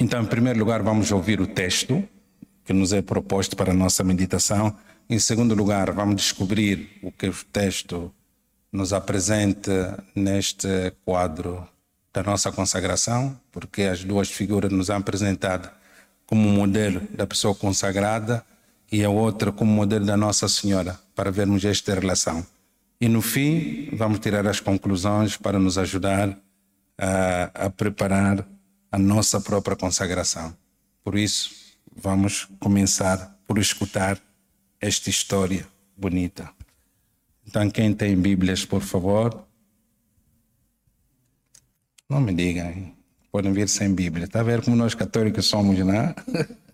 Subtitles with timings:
[0.00, 2.06] Então, em primeiro lugar, vamos ouvir o texto
[2.64, 4.76] que nos é proposto para a nossa meditação.
[5.10, 8.12] Em segundo lugar, vamos descobrir o que o texto
[8.70, 11.66] nos apresenta neste quadro
[12.12, 15.68] da nossa consagração, porque as duas figuras nos han apresentado
[16.26, 18.44] como modelo da pessoa consagrada
[18.92, 22.46] e a outra como modelo da Nossa Senhora, para vermos esta relação.
[23.00, 26.38] E no fim, vamos tirar as conclusões para nos ajudar
[26.96, 28.46] a, a preparar
[28.90, 30.56] a nossa própria consagração.
[31.02, 31.50] Por isso,
[31.94, 34.20] vamos começar por escutar
[34.80, 36.50] esta história bonita.
[37.46, 39.46] Então, quem tem Bíblias, por favor,
[42.08, 42.94] não me digam,
[43.30, 44.24] podem vir sem Bíblia.
[44.24, 46.14] Está a ver como nós católicos somos, não é?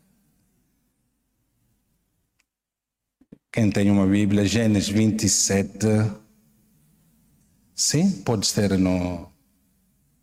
[3.52, 5.86] Quem tem uma Bíblia, Gênesis 27.
[7.72, 9.30] Sim, pode ser no,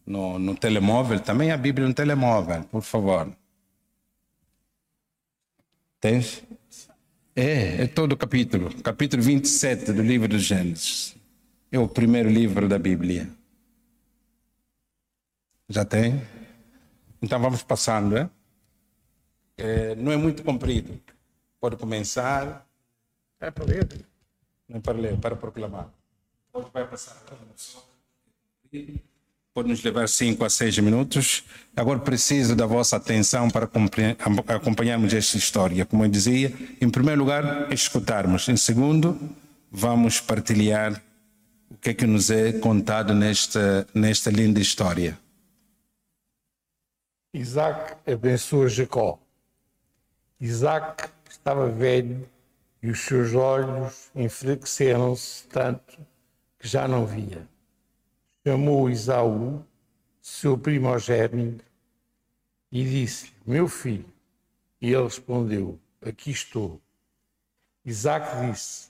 [0.05, 1.19] no, no telemóvel.
[1.19, 3.31] Também a Bíblia no telemóvel, por favor.
[5.99, 6.43] Tens?
[7.35, 8.69] É, é todo o capítulo.
[8.81, 11.15] Capítulo 27 do livro do Gênesis.
[11.71, 13.29] É o primeiro livro da Bíblia.
[15.69, 16.21] Já tem?
[17.21, 18.29] Então vamos passando, é?
[19.57, 20.99] é não é muito comprido.
[21.59, 22.67] Pode começar
[23.39, 23.87] é para ler.
[24.67, 25.89] Não é para ler, é para proclamar.
[26.53, 27.17] Hoje vai passar
[29.53, 31.43] Pode nos levar 5 a 6 minutos.
[31.75, 33.69] Agora preciso da vossa atenção para
[34.55, 35.85] acompanharmos esta história.
[35.85, 38.47] Como eu dizia, em primeiro lugar, escutarmos.
[38.47, 39.19] Em segundo,
[39.69, 41.01] vamos partilhar
[41.69, 45.19] o que é que nos é contado nesta, nesta linda história.
[47.33, 49.19] Isaac abençoa Jacó.
[50.39, 52.25] Isaac estava velho
[52.81, 55.99] e os seus olhos enfraqueceram-se tanto
[56.57, 57.50] que já não via.
[58.45, 59.63] Chamou Isaú,
[60.21, 61.63] seu primogênito,
[62.71, 64.05] e disse Meu filho.
[64.81, 66.81] E ele respondeu: Aqui estou.
[67.85, 68.89] Isaac disse: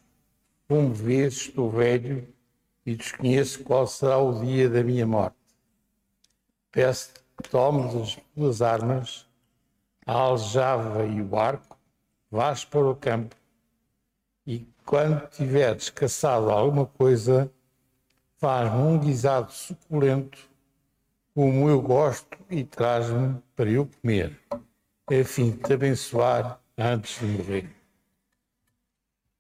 [0.68, 2.28] Como vês, estou velho
[2.86, 5.36] e desconheço qual será o dia da minha morte.
[6.72, 9.28] Peço que tomes as tuas armas,
[10.06, 11.78] a aljava e o arco,
[12.30, 13.36] vás para o campo
[14.46, 17.52] e quando tiveres caçado alguma coisa,
[18.42, 20.50] faz-me um guisado suculento,
[21.36, 27.26] como eu gosto, e traz-me para eu comer, a fim de te abençoar antes de
[27.28, 27.70] morrer.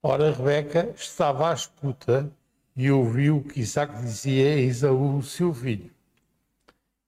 [0.04, 2.32] Ora, Rebeca estava à escuta
[2.76, 5.90] e ouviu o que Isaac dizia a Isaú, seu filho.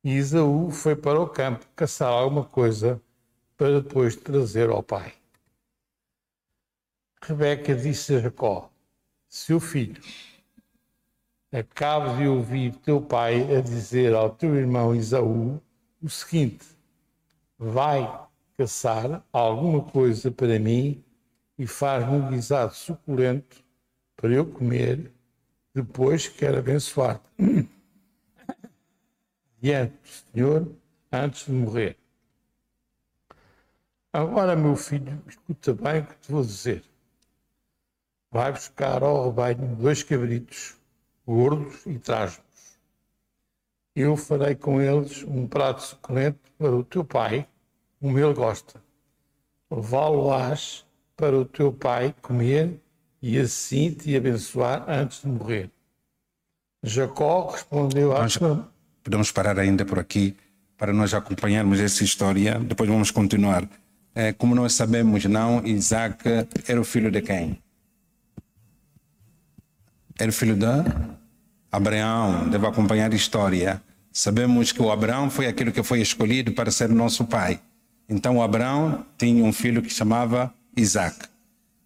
[0.03, 2.99] E Isaú foi para o campo caçar alguma coisa
[3.55, 5.13] para depois trazer ao pai.
[7.21, 8.71] Rebeca disse a Jacó:
[9.29, 10.01] Seu filho,
[11.53, 15.61] acabo de ouvir teu pai a dizer ao teu irmão Isaú
[16.01, 16.65] o seguinte:
[17.57, 18.27] Vai
[18.57, 21.03] caçar alguma coisa para mim
[21.57, 23.63] e faz-me um guisado suculento
[24.15, 25.11] para eu comer,
[25.73, 27.29] depois quero abençoar-te
[29.61, 30.71] diante do Senhor
[31.11, 31.97] antes de morrer.
[34.11, 36.83] Agora, meu filho, escuta bem o que te vou dizer
[38.33, 40.75] vai buscar ao rebanho dois cabritos
[41.25, 42.43] gordos e traz-nos.
[43.95, 47.47] Eu farei com eles um prato suculento para o teu pai,
[47.99, 48.81] como ele gosta.
[49.71, 50.85] Levá-lo-ás
[51.15, 52.79] para o teu pai comer
[53.21, 55.69] e assim te abençoar antes de morrer.
[56.83, 58.69] Jacó respondeu a sua...
[59.01, 60.35] Podemos parar ainda por aqui
[60.77, 62.59] para nós acompanharmos essa história.
[62.59, 63.69] Depois vamos continuar.
[64.13, 66.23] É, como nós sabemos, não, Isaac
[66.67, 67.62] era o filho de quem?
[70.17, 70.65] Era filho de
[71.71, 73.81] Abraão, deve acompanhar a história.
[74.11, 77.59] Sabemos que o Abraão foi aquele que foi escolhido para ser nosso pai.
[78.07, 81.17] Então, Abraão tinha um filho que chamava Isaac.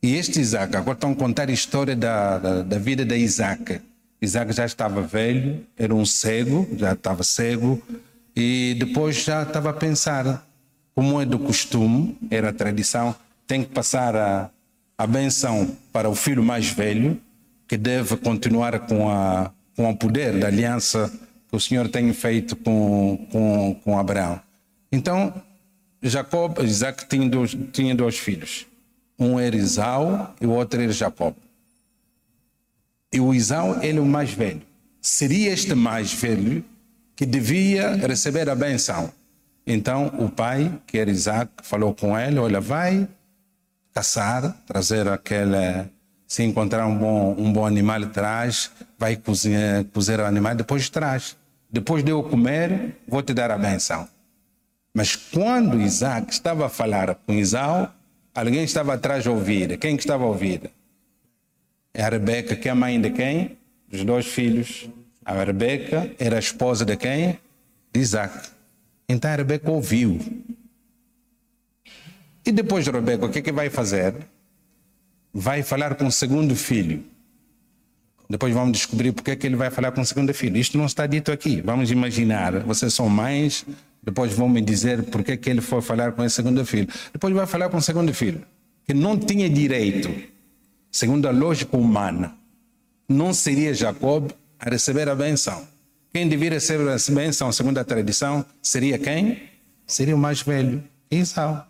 [0.04, 3.80] E este Isaac, agora estão a contar a história da, da, da vida de Isaac.
[4.22, 7.82] Isaac já estava velho, era um cego, já estava cego,
[8.36, 10.46] e depois já estava a pensar,
[10.94, 13.16] como é do costume, era a tradição,
[13.48, 14.50] tem que passar a,
[14.98, 17.20] a benção para o filho mais velho,
[17.68, 21.12] que deve continuar com, a, com o poder da aliança
[21.50, 24.40] que o Senhor tem feito com, com, com Abraão.
[24.92, 25.34] Então,
[26.02, 28.66] Jacob, Isaac tinha dois, tinha dois filhos.
[29.20, 31.36] Um era Isau e o outro era Jacob.
[33.12, 34.62] E o Isau, ele é o mais velho.
[35.02, 36.64] Seria este mais velho
[37.16, 39.12] que devia receber a benção.
[39.66, 43.08] Então, o pai, que era Isaac, falou com ele: Olha, vai
[43.94, 45.86] caçar, trazer aquele
[46.28, 48.70] se encontrar um bom, um bom animal, traz,
[49.00, 51.38] vai cozinhar, cozer o animal, depois traz.
[51.72, 54.08] Depois de eu comer, vou te dar a benção.
[54.94, 57.94] Mas quando Isaac estava a falar com Isau,
[58.36, 59.78] alguém estava atrás a ouvir.
[59.78, 60.72] Quem que estava a ouvir?
[61.94, 63.58] É a Rebeca, que é a mãe de quem?
[63.88, 64.90] Dos dois filhos.
[65.24, 67.40] A Rebeca era a esposa de quem?
[67.94, 68.50] De Isaac.
[69.08, 70.20] Então a Rebeca ouviu.
[72.46, 74.16] E depois de Rebeca, o que, é que vai fazer?
[75.40, 77.04] Vai falar com o segundo filho.
[78.28, 80.58] Depois vamos descobrir porque é que ele vai falar com o segundo filho.
[80.58, 81.62] Isto não está dito aqui.
[81.62, 82.62] Vamos imaginar.
[82.62, 83.64] Vocês são mães,
[84.02, 86.88] depois vão me dizer porque é que ele foi falar com o segundo filho.
[87.14, 88.42] Depois vai falar com o segundo filho,
[88.84, 90.10] que não tinha direito,
[90.92, 92.34] segundo a lógica humana,
[93.08, 95.68] não seria Jacob a receber a benção.
[96.12, 99.40] Quem deveria receber a benção, segundo a tradição, seria quem?
[99.86, 101.68] Seria o mais velho, Isau.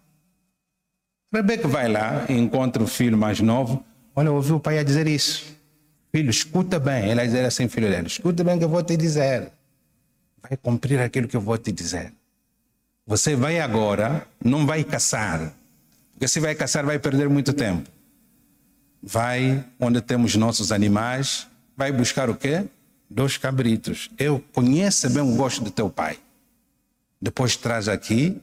[1.33, 3.83] Rebeca vai lá e encontra o filho mais novo.
[4.15, 5.56] Olha, ouviu o pai a dizer isso.
[6.12, 7.09] Filho, escuta bem.
[7.09, 9.51] Ele dizer assim, filho dele, escuta bem o que eu vou te dizer.
[10.41, 12.13] Vai cumprir aquilo que eu vou te dizer.
[13.06, 15.53] Você vai agora, não vai caçar.
[16.13, 17.89] Porque se vai caçar, vai perder muito tempo.
[19.03, 21.45] Vai onde temos nossos animais,
[21.75, 22.65] vai buscar o quê?
[23.09, 24.09] Dois cabritos.
[24.18, 26.18] Eu conheço bem o gosto do teu pai.
[27.21, 28.41] Depois traz aqui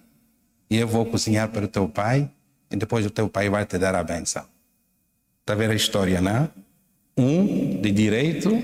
[0.68, 2.30] e eu vou cozinhar para o teu pai
[2.74, 4.44] e depois o teu pai vai te dar a benção.
[5.40, 6.50] Está vendo a história, não?
[7.16, 8.60] Um de direito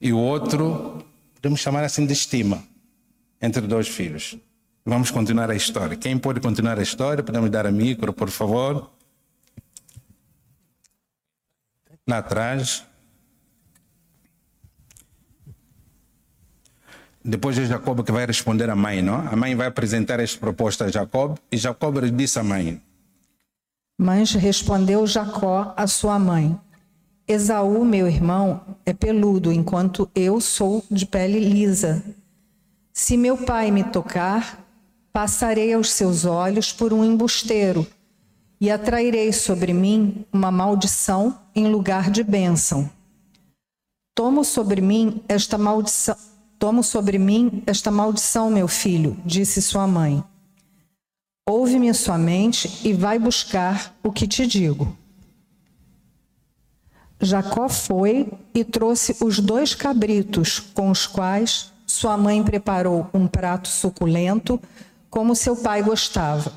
[0.00, 1.04] e o outro,
[1.34, 2.64] podemos chamar assim de estima,
[3.40, 4.38] entre dois filhos.
[4.84, 5.94] Vamos continuar a história.
[5.94, 7.22] Quem pode continuar a história?
[7.22, 8.90] Podemos dar a micro, por favor.
[12.08, 12.82] Lá atrás.
[17.22, 19.28] Depois é Jacob que vai responder à mãe, não?
[19.28, 22.82] A mãe vai apresentar esta proposta a Jacob e Jacob disse à mãe:
[24.02, 26.58] mas respondeu Jacó à sua mãe:
[27.26, 32.02] Esaú, meu irmão, é peludo, enquanto eu sou de pele lisa.
[32.92, 34.66] Se meu pai me tocar,
[35.12, 37.86] passarei aos seus olhos por um embusteiro
[38.60, 42.90] e atrairei sobre mim uma maldição em lugar de bênção.
[44.16, 46.16] Tomo sobre mim esta maldição,
[46.58, 50.22] tomo sobre mim esta maldição, meu filho, disse sua mãe.
[51.44, 54.96] Ouve-me somente e vai buscar o que te digo.
[57.20, 63.68] Jacó foi e trouxe os dois cabritos com os quais sua mãe preparou um prato
[63.68, 64.60] suculento,
[65.10, 66.52] como seu pai gostava.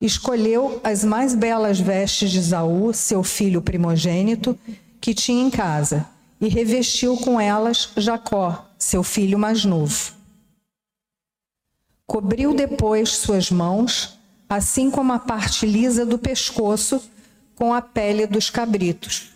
[0.00, 4.58] Escolheu as mais belas vestes de Esaú, seu filho primogênito,
[5.00, 6.06] que tinha em casa,
[6.40, 10.21] e revestiu com elas Jacó, seu filho mais novo.
[12.12, 17.02] Cobriu depois suas mãos, assim como a parte lisa do pescoço,
[17.54, 19.32] com a pele dos cabritos.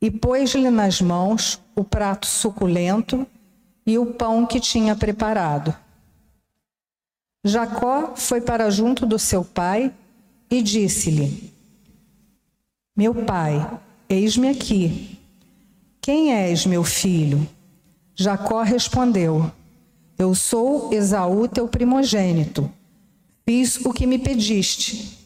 [0.00, 3.26] E pôs-lhe nas mãos o prato suculento
[3.84, 5.74] e o pão que tinha preparado.
[7.44, 9.92] Jacó foi para junto do seu pai
[10.48, 11.52] e disse-lhe:
[12.96, 13.68] Meu pai,
[14.08, 15.18] eis-me aqui.
[16.00, 17.48] Quem és, meu filho?
[18.14, 19.50] Jacó respondeu:
[20.22, 22.70] eu sou Esaú, teu primogênito.
[23.48, 25.18] Fiz o que me pediste.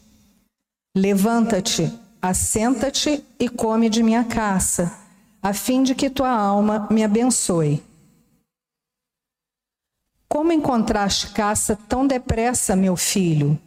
[0.96, 1.92] Levanta-te,
[2.22, 4.96] assenta-te e come de minha caça,
[5.42, 7.82] a fim de que tua alma me abençoe.
[10.28, 13.58] Como encontraste caça tão depressa, meu filho?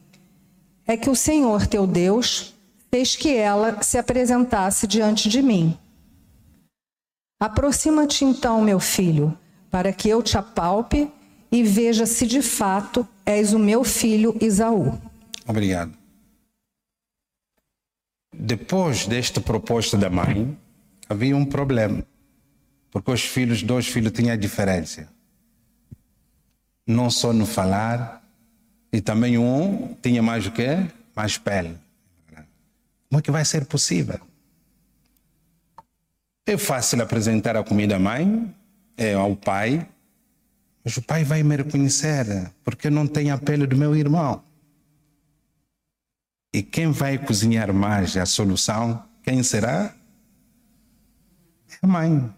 [0.85, 2.53] É que o Senhor teu Deus
[2.89, 5.77] fez que ela se apresentasse diante de mim.
[7.39, 9.37] Aproxima-te então, meu filho,
[9.69, 11.11] para que eu te apalpe
[11.51, 14.99] e veja se de fato és o meu filho Isaú.
[15.45, 15.93] Obrigado.
[18.33, 20.57] Depois desta proposta da mãe,
[21.09, 22.03] havia um problema.
[22.91, 25.07] Porque os filhos, dois filhos, tinham diferença.
[26.85, 28.23] Não só no falar,
[28.91, 30.85] e também um tinha mais o quê?
[31.15, 31.75] Mais pele.
[33.09, 34.19] Como é que vai ser possível?
[36.45, 38.53] É fácil apresentar a comida à mãe,
[38.97, 39.87] é, ao pai,
[40.87, 42.25] mas o pai vai me reconhecer
[42.63, 44.41] porque não tem a pele do meu irmão.
[46.53, 49.93] E quem vai cozinhar mais a solução, quem será?
[51.69, 52.33] É a mãe.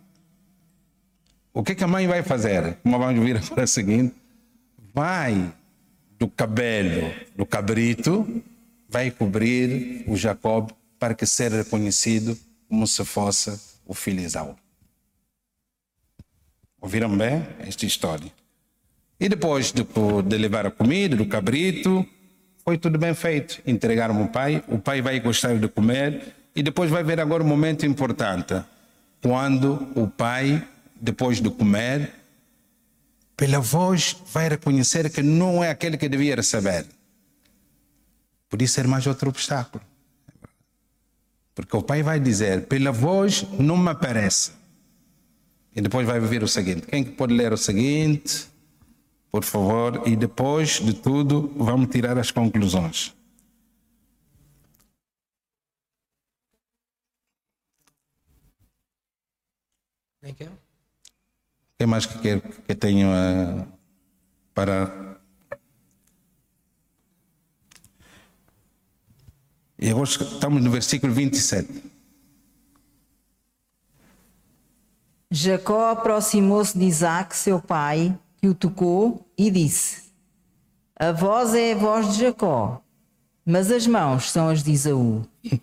[1.54, 2.76] O que, que a mãe vai fazer?
[2.84, 4.16] Vamos vir para o seguinte:
[4.96, 5.54] vai
[6.18, 8.42] do cabelo do cabrito,
[8.90, 12.36] vai cobrir o Jacob para que seja reconhecido
[12.68, 14.56] como se fosse o filho Isaú.
[16.82, 18.39] Ouviram bem esta história?
[19.20, 19.86] E depois de,
[20.26, 22.06] de levar a comida do cabrito,
[22.64, 23.62] foi tudo bem feito.
[23.68, 27.48] Entregaram o pai, o pai vai gostar de comer e depois vai ver agora um
[27.48, 28.64] momento importante.
[29.22, 32.14] Quando o pai, depois de comer,
[33.36, 36.86] pela voz vai reconhecer que não é aquele que devia receber.
[38.50, 39.84] Podia ser mais outro obstáculo.
[41.54, 44.52] Porque o pai vai dizer, pela voz não me aparece.
[45.76, 46.88] E depois vai vir o seguinte.
[46.88, 48.48] Quem pode ler o seguinte?
[49.32, 50.08] Por favor.
[50.08, 53.14] E depois de tudo, vamos tirar as conclusões.
[61.78, 63.80] Quem mais que quer que tenha uh,
[64.54, 65.18] para.
[69.78, 71.90] E agora estamos no versículo 27.
[75.32, 80.04] Jacó aproximou-se de Isaac, seu pai, que o tocou, e disse:
[80.96, 82.82] A voz é a voz de Jacó,
[83.46, 85.24] mas as mãos são as de Isaú.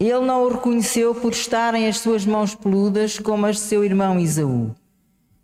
[0.00, 4.20] Ele não o reconheceu por estarem as suas mãos peludas como as de seu irmão
[4.20, 4.72] Isaú.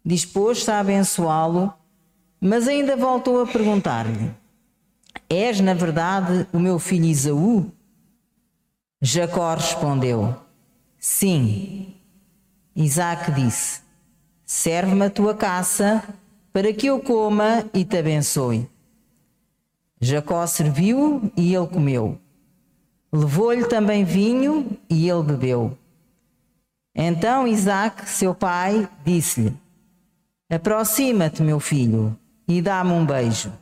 [0.04, 1.74] Dispôs-se a abençoá-lo,
[2.40, 4.30] mas ainda voltou a perguntar-lhe:
[5.28, 7.72] És, na verdade, o meu filho Isaú?
[9.00, 10.36] Jacó respondeu:
[10.98, 11.94] Sim.
[12.76, 13.83] Isaac disse:
[14.44, 16.02] Serve-me a tua caça
[16.52, 18.68] para que eu coma e te abençoe.
[20.00, 22.18] Jacó serviu e ele comeu.
[23.12, 25.78] Levou-lhe também vinho e ele bebeu.
[26.94, 29.56] Então Isaac, seu pai, disse-lhe:
[30.50, 33.52] Aproxima-te, meu filho, e dá-me um beijo.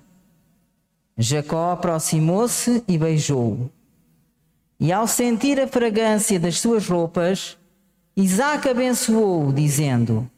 [1.16, 3.70] Jacó aproximou-se e beijou-o.
[4.80, 7.56] E ao sentir a fragrância das suas roupas,
[8.16, 10.28] Isaac abençoou, dizendo: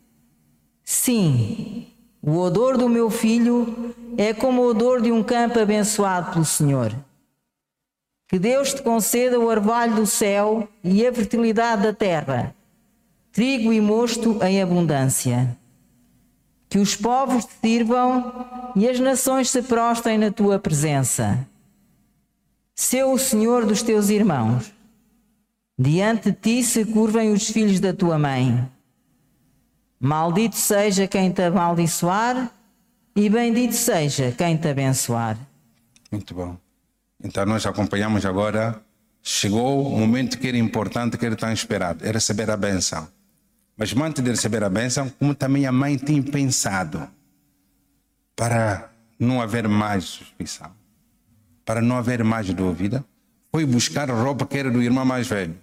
[0.84, 1.86] Sim,
[2.22, 6.94] o odor do meu filho é como o odor de um campo abençoado pelo Senhor.
[8.28, 12.54] Que Deus te conceda o orvalho do céu e a fertilidade da terra,
[13.32, 15.56] trigo e mosto em abundância.
[16.68, 21.46] Que os povos te sirvam e as nações se prostrem na tua presença.
[22.74, 24.72] Seu o Senhor dos teus irmãos.
[25.78, 28.68] Diante de ti se curvem os filhos da tua mãe.
[30.04, 32.52] Maldito seja quem te amaldiçoar
[33.16, 35.38] e bendito seja quem te abençoar.
[36.12, 36.58] Muito bom.
[37.22, 38.78] Então nós acompanhamos agora.
[39.22, 43.08] Chegou o momento que era importante, que era tão esperado, é receber a benção.
[43.78, 47.08] Mas antes de receber a benção, como também a mãe tinha pensado,
[48.36, 50.70] para não haver mais suspeição,
[51.64, 53.02] para não haver mais dúvida,
[53.50, 55.56] foi buscar a roupa que era do irmão mais velho.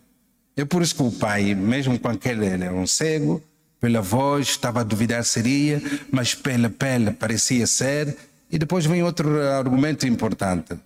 [0.58, 3.40] É por isso que o pai, mesmo com aquele ele era um cego,
[3.82, 8.16] pela voz estava a duvidar seria, mas pela pele parecia ser.
[8.50, 10.78] E depois vem outro argumento importante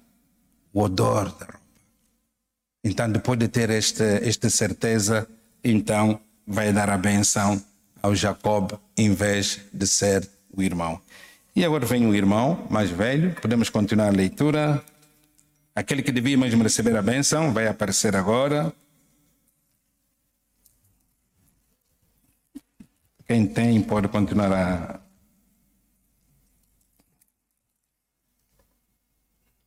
[0.74, 1.60] o odor da roupa.
[2.84, 5.28] Então, depois de ter esta, esta certeza,
[5.64, 7.62] então vai dar a benção
[8.04, 11.02] ao Jacob em vez de ser o irmão.
[11.56, 14.84] E agora vem o irmão mais velho, podemos continuar a leitura.
[15.74, 18.72] Aquele que devia mesmo receber a benção vai aparecer agora.
[23.28, 25.00] Quem tem pode continuar a,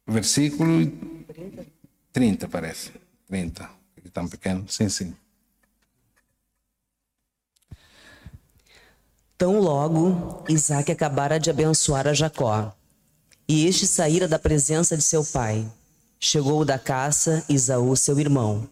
[0.07, 0.91] versículo
[2.13, 2.93] 30, parece.
[3.27, 3.71] 30.
[3.97, 4.65] Aqui tão pequeno.
[4.69, 5.15] Sim, sim.
[9.37, 12.75] Tão logo Isaac acabara de abençoar a Jacó,
[13.47, 15.71] e este saíra da presença de seu pai.
[16.19, 18.69] Chegou da caça Isaú, seu irmão.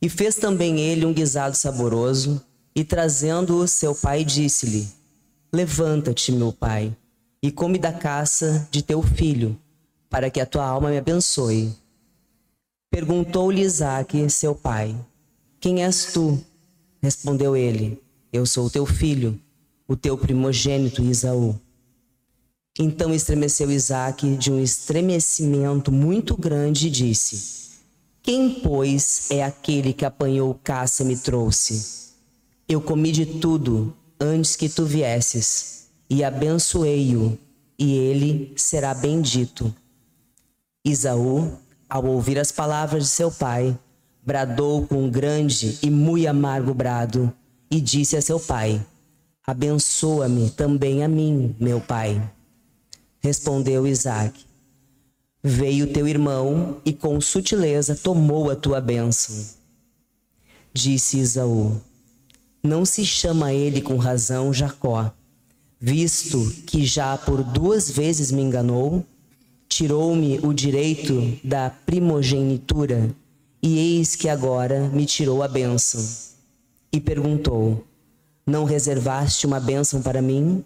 [0.00, 2.44] E fez também ele um guisado saboroso,
[2.78, 4.86] e trazendo-o seu pai, disse-lhe:
[5.52, 6.96] Levanta-te, meu pai,
[7.42, 9.58] e come da caça de teu filho,
[10.08, 11.74] para que a tua alma me abençoe.
[12.88, 14.94] Perguntou-lhe Isaque, seu pai:
[15.58, 16.40] Quem és tu?
[17.02, 18.00] Respondeu ele:
[18.32, 19.36] Eu sou teu filho,
[19.88, 21.58] o teu primogênito Isaú.
[22.78, 27.72] Então estremeceu Isaque de um estremecimento muito grande e disse:
[28.22, 32.07] Quem, pois, é aquele que apanhou caça e me trouxe?
[32.68, 37.38] Eu comi de tudo antes que tu viesses, e abençoei-o,
[37.78, 39.74] e ele será bendito.
[40.84, 41.50] Isaú,
[41.88, 43.78] ao ouvir as palavras de seu pai,
[44.22, 47.32] bradou com um grande e muito amargo brado
[47.70, 48.84] e disse a seu pai:
[49.46, 52.20] Abençoa-me também a mim, meu pai.
[53.18, 54.44] Respondeu Isaac:
[55.42, 59.34] Veio teu irmão e com sutileza tomou a tua bênção.
[60.74, 61.80] Disse Isaú:
[62.62, 65.12] Não se chama ele com razão Jacó,
[65.80, 69.04] visto que já por duas vezes me enganou
[69.68, 73.14] tirou-me o direito da primogenitura,
[73.62, 76.04] e eis que agora me tirou a bênção.
[76.92, 77.84] E perguntou:
[78.46, 80.64] Não reservaste uma bênção para mim?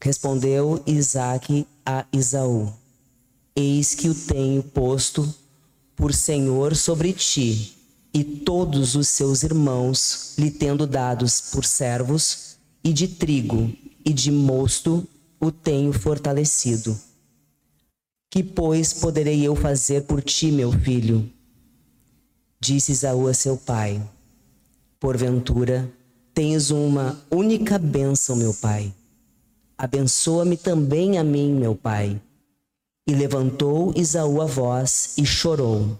[0.00, 2.72] Respondeu Isaque a Isaú:
[3.54, 5.32] Eis que o tenho posto
[5.94, 7.76] por senhor sobre ti,
[8.12, 13.72] e todos os seus irmãos lhe tendo dados por servos, e de trigo
[14.04, 15.06] e de mosto
[15.40, 16.98] o tenho fortalecido.
[18.30, 21.28] Que, pois, poderei eu fazer por ti, meu filho?
[22.60, 24.02] Disse Isaú a seu pai:
[25.00, 25.92] Porventura,
[26.32, 28.94] tens uma única bênção, meu pai.
[29.76, 32.20] Abençoa-me também a mim, meu pai
[33.08, 35.98] e levantou Isaú a voz e chorou.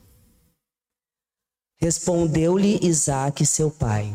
[1.80, 4.12] Respondeu-lhe Isaque, seu pai: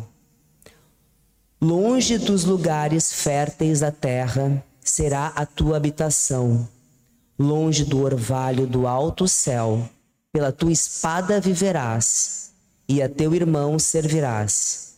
[1.61, 6.67] Longe dos lugares férteis da terra será a tua habitação,
[7.39, 9.89] longe do orvalho do alto céu,
[10.33, 12.51] pela tua espada viverás,
[12.85, 14.97] e a teu irmão servirás.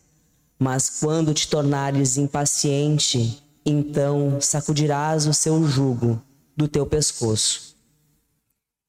[0.57, 6.19] Mas quando te tornares impaciente, então sacudirás o seu jugo
[6.57, 7.74] do teu pescoço.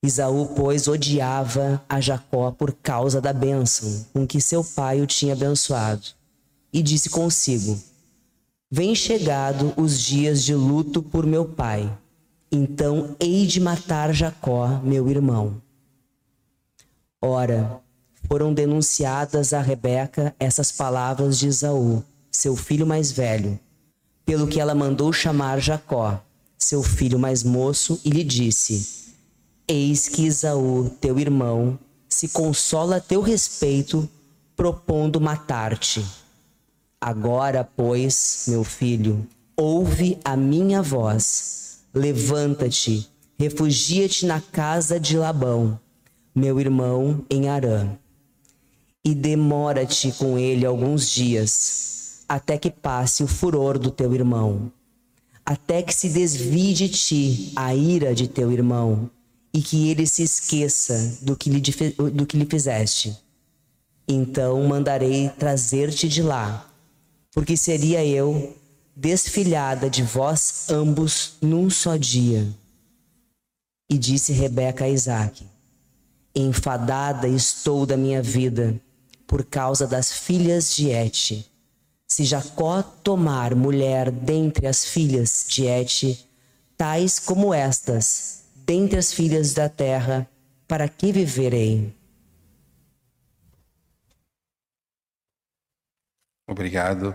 [0.03, 5.33] Isaú, pois, odiava a Jacó por causa da bênção com que seu pai o tinha
[5.33, 6.07] abençoado.
[6.73, 7.81] E disse consigo:
[8.71, 11.91] Vem chegado os dias de luto por meu pai,
[12.53, 15.61] então hei de matar Jacó, meu irmão.
[17.23, 17.81] Ora,
[18.29, 23.59] foram denunciadas a Rebeca essas palavras de Isaú, seu filho mais velho,
[24.25, 26.21] pelo que ela mandou chamar Jacó,
[26.59, 29.06] seu filho mais moço, e lhe disse:
[29.69, 31.77] Eis que Isaú, teu irmão,
[32.09, 34.09] se consola a teu respeito,
[34.55, 36.07] propondo matar-te.
[37.01, 41.81] Agora, pois, meu filho, ouve a minha voz.
[41.93, 45.81] Levanta-te, refugia-te na casa de Labão,
[46.33, 47.91] meu irmão em Arã.
[49.05, 54.71] E demora-te com ele alguns dias, até que passe o furor do teu irmão,
[55.45, 59.11] até que se desvie de ti a ira de teu irmão
[59.57, 61.63] e que ele se esqueça do que lhe,
[62.13, 63.17] do que lhe fizeste.
[64.07, 66.71] Então mandarei trazer-te de lá,
[67.33, 68.54] porque seria eu
[68.95, 72.47] desfilhada de vós ambos num só dia.
[73.89, 75.47] E disse Rebeca a Isaque:
[76.35, 78.78] Enfadada estou da minha vida
[79.26, 81.47] por causa das filhas de Et.
[82.07, 86.19] Se Jacó tomar mulher dentre as filhas de Et,
[86.76, 90.29] tais como estas, dentre as filhas da terra,
[90.67, 91.95] para que viverei?
[96.49, 97.15] Obrigado.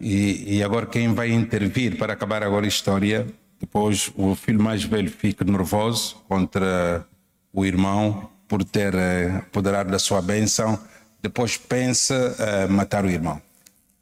[0.00, 3.26] E, e, agora quem vai intervir para acabar agora a história?
[3.60, 7.04] Depois o filho mais velho fica nervoso contra
[7.52, 8.94] o irmão por ter
[9.36, 10.78] apoderado da sua bênção.
[11.20, 12.36] Depois pensa
[12.68, 13.42] uh, matar o irmão.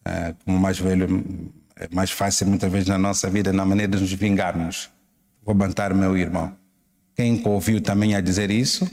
[0.06, 4.00] Uh, como mais velho é mais fácil muitas vezes na nossa vida na maneira de
[4.00, 4.90] nos vingarmos.
[5.42, 6.54] Vou matar meu irmão.
[7.16, 8.86] Quem ouviu também a dizer isso?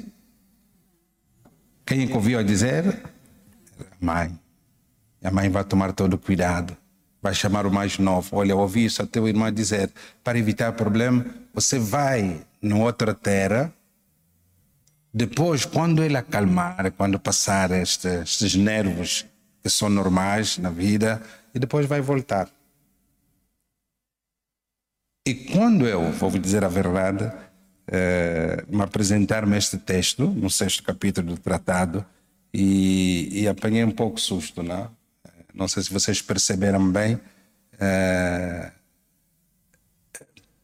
[1.85, 3.03] Quem ouviu a dizer?
[3.79, 4.39] A mãe.
[5.21, 6.75] A mãe vai tomar todo o cuidado.
[7.21, 8.37] Vai chamar o mais novo.
[8.37, 9.91] Olha, ouvi isso a teu irmão dizer.
[10.23, 13.73] Para evitar problema, você vai numa outra terra.
[15.13, 19.25] Depois, quando ele acalmar, quando passar estes, estes nervos
[19.61, 21.21] que são normais na vida,
[21.53, 22.49] e depois vai voltar.
[25.25, 27.31] E quando eu, vou dizer a verdade,
[27.87, 32.05] eh, me apresentar-me este texto, no sexto capítulo do tratado,
[32.53, 34.89] e, e apanhei um pouco susto, não?
[35.53, 37.19] Não sei se vocês perceberam bem.
[37.79, 38.71] Eh,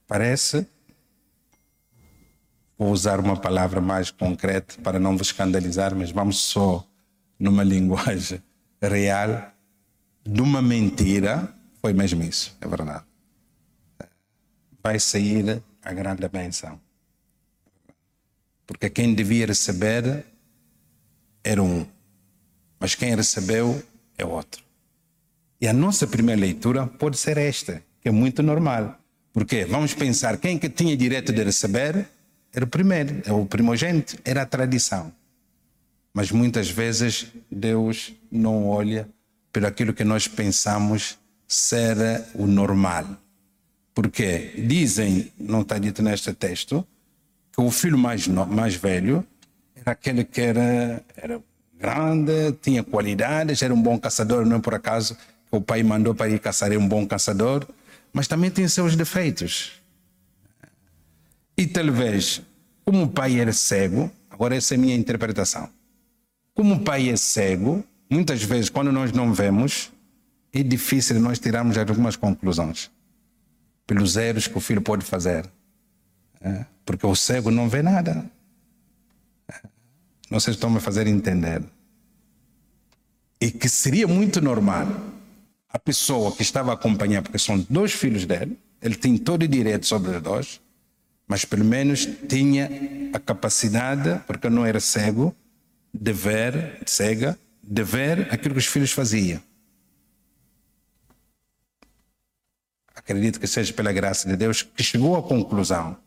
[0.07, 0.65] parece,
[2.77, 6.85] vou usar uma palavra mais concreta para não vos escandalizar, mas vamos só
[7.39, 8.41] numa linguagem
[8.81, 9.51] real,
[10.23, 13.03] de uma mentira, foi mesmo isso, é verdade.
[14.81, 16.79] Vai sair a grande benção.
[18.69, 20.23] Porque quem devia receber
[21.43, 21.87] era um,
[22.79, 23.81] mas quem recebeu
[24.15, 24.63] é outro.
[25.59, 28.95] E a nossa primeira leitura pode ser esta, que é muito normal.
[29.33, 32.07] Porque vamos pensar, quem que tinha direito de receber
[32.53, 35.11] era o primeiro, é o primogênito, era a tradição.
[36.13, 39.09] Mas muitas vezes Deus não olha
[39.51, 41.97] por aquilo que nós pensamos ser
[42.35, 43.17] o normal.
[43.95, 46.85] Porque dizem, não está dito neste texto,
[47.57, 49.25] o filho mais, mais velho
[49.75, 51.41] era aquele que era, era
[51.77, 56.13] grande, tinha qualidades, era um bom caçador, não é por acaso que o pai mandou
[56.13, 57.67] para ir caçar, era um bom caçador,
[58.13, 59.81] mas também tinha seus defeitos.
[61.57, 62.41] E talvez,
[62.85, 65.69] como o pai era cego, agora essa é a minha interpretação.
[66.53, 69.91] Como o pai é cego, muitas vezes, quando nós não vemos,
[70.53, 72.89] é difícil nós tirarmos algumas conclusões.
[73.85, 75.49] pelos erros que o filho pode fazer.
[76.41, 78.29] É, porque o cego não vê nada.
[79.47, 79.61] É,
[80.29, 81.63] não sei se estão me fazer entender.
[83.41, 84.87] E que seria muito normal
[85.69, 89.47] a pessoa que estava a acompanhar, porque são dois filhos dele, ele tem todo o
[89.47, 90.61] direito sobre os dois,
[91.27, 92.69] mas pelo menos tinha
[93.13, 95.35] a capacidade, porque não era cego,
[95.93, 99.41] de ver, cega, de ver aquilo que os filhos faziam.
[102.95, 105.97] Acredito que seja pela graça de Deus que chegou à conclusão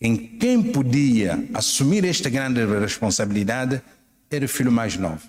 [0.00, 3.82] em quem podia assumir esta grande responsabilidade
[4.30, 5.22] era o filho mais novo.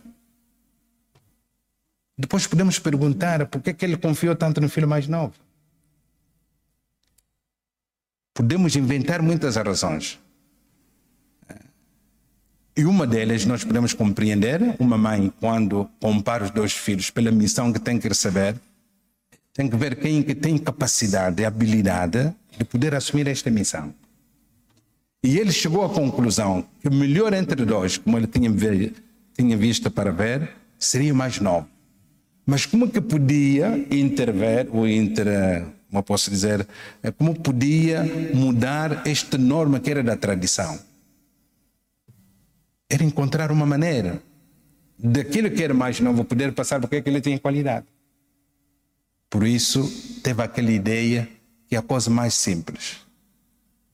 [2.17, 5.33] Depois podemos perguntar por que, que ele confiou tanto no filho mais novo.
[8.33, 10.19] Podemos inventar muitas razões.
[12.75, 17.73] E uma delas nós podemos compreender, uma mãe quando compara os dois filhos pela missão
[17.73, 18.55] que tem que receber,
[19.53, 23.93] tem que ver quem que tem capacidade e habilidade de poder assumir esta missão.
[25.27, 28.49] E ele chegou à conclusão que o melhor entre dois, como ele tinha,
[29.37, 31.67] tinha visto para ver, seria o mais novo.
[32.45, 36.65] Mas como que podia intervir, ou inter, como posso dizer,
[37.03, 40.79] é como podia mudar esta norma que era da tradição?
[42.89, 44.23] Era encontrar uma maneira
[44.97, 47.85] daquilo que era mais novo poder passar porque ele tinha qualidade.
[49.29, 49.91] Por isso,
[50.23, 51.27] teve aquela ideia
[51.67, 53.05] que é a coisa mais simples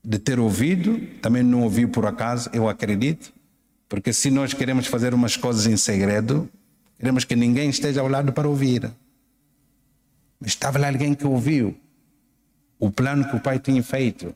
[0.04, 3.32] de ter ouvido, também não ouviu por acaso, eu acredito,
[3.88, 6.48] porque se nós queremos fazer umas coisas em segredo,
[6.98, 8.90] queremos que ninguém esteja ao lado para ouvir.
[10.38, 11.74] Mas estava lá alguém que ouviu
[12.78, 14.34] o plano que o pai tinha feito.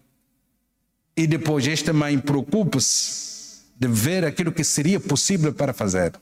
[1.15, 6.13] E depois esta mãe preocupa-se de ver aquilo que seria possível para fazer.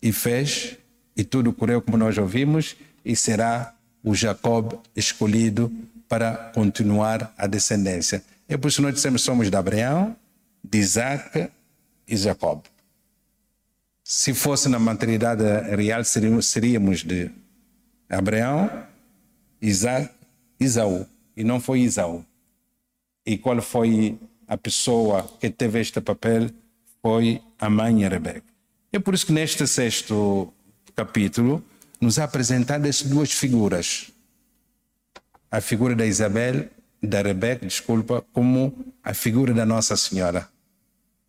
[0.00, 0.76] E fez,
[1.16, 5.72] e tudo correu como nós ouvimos, e será o Jacob escolhido
[6.12, 8.22] para continuar a descendência.
[8.46, 10.14] É por isso que nós dissemos somos de Abraão,
[10.62, 11.48] de Isaac
[12.06, 12.60] e Jacob.
[14.04, 15.42] Se fosse na maternidade
[15.74, 17.30] real, seríamos, de
[18.10, 18.68] Abraão,
[19.58, 20.10] Isaac,
[20.60, 21.06] Isaú.
[21.34, 22.22] E não foi Isaú.
[23.24, 26.50] E qual foi a pessoa que teve este papel?
[27.00, 28.44] Foi a mãe Rebeca.
[28.92, 30.52] É por isso que neste sexto
[30.94, 31.64] capítulo
[31.98, 34.11] nos é apresentado essas duas figuras
[35.52, 36.70] a figura da Isabel,
[37.02, 40.48] da Rebeca, desculpa, como a figura da Nossa Senhora.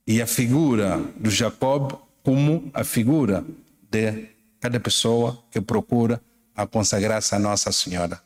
[0.08, 3.44] E a figura do Jacob como a figura
[3.92, 4.30] de
[4.62, 6.22] cada pessoa que procura
[6.56, 8.22] a consagrar-se a Nossa Senhora.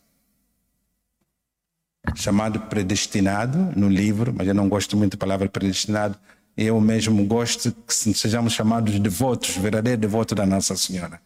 [2.16, 6.18] Chamado predestinado no livro, mas eu não gosto muito da palavra predestinado.
[6.56, 11.20] Eu mesmo gosto que sejamos chamados devotos, verdadeiros devotos da Nossa Senhora.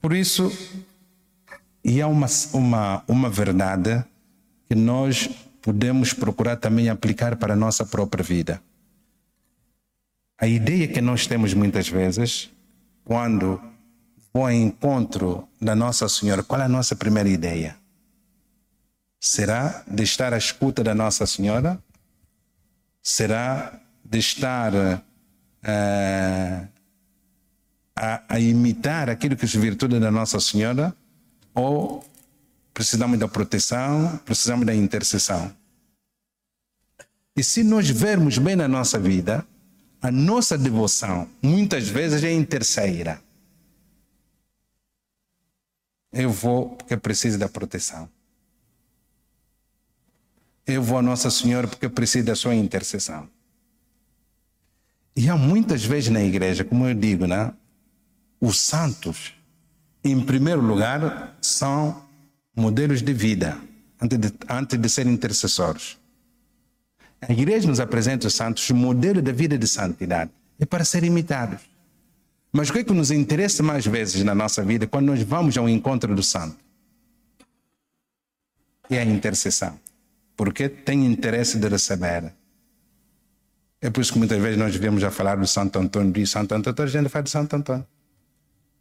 [0.00, 0.52] Por isso,
[1.84, 4.02] e há uma, uma, uma verdade
[4.68, 5.28] que nós
[5.60, 8.60] podemos procurar também aplicar para a nossa própria vida.
[10.38, 12.50] A ideia que nós temos muitas vezes,
[13.04, 13.60] quando
[14.32, 17.76] vou ao encontro da Nossa Senhora, qual é a nossa primeira ideia?
[19.20, 21.78] Será de estar à escuta da Nossa Senhora?
[23.02, 25.00] Será de estar uh,
[27.96, 30.94] a, a, imitar aquilo que é virtude da Nossa Senhora?
[31.54, 32.04] Ou
[32.72, 35.54] precisamos da proteção, precisamos da intercessão.
[37.36, 39.46] E se nós vermos bem na nossa vida,
[40.00, 43.20] a nossa devoção muitas vezes é em terceira.
[46.12, 48.08] Eu vou porque preciso da proteção.
[50.66, 53.28] Eu vou a Nossa Senhora porque preciso da sua intercessão.
[55.16, 57.52] E há muitas vezes na igreja, como eu digo, né?
[58.40, 59.33] os santos
[60.04, 62.04] em primeiro lugar, são
[62.54, 63.58] modelos de vida,
[64.00, 65.96] antes de, antes de serem intercessores.
[67.26, 70.30] A igreja nos apresenta os santos modelo de vida de santidade.
[70.58, 71.62] É para ser imitados.
[72.52, 75.56] Mas o que, é que nos interessa mais vezes na nossa vida quando nós vamos
[75.56, 76.56] ao encontro do santo?
[78.90, 79.80] É a intercessão.
[80.36, 82.32] Porque tem interesse de receber.
[83.80, 86.54] É por isso que muitas vezes nós vemos a falar do Santo Antônio, de Santo
[86.54, 87.86] Antônio, a gente fala de Santo Antônio.